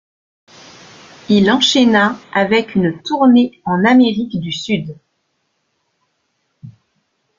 [1.29, 4.97] Il enchaîna avec une tournée en Amérique du Sud.